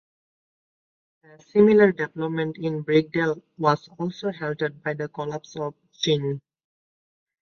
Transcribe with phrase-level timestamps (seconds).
[1.25, 6.41] A similar development in Birkdale was also halted by the collapse of Pochin.